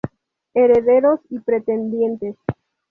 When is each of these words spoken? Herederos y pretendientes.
Herederos 0.55 1.19
y 1.29 1.41
pretendientes. 1.41 2.35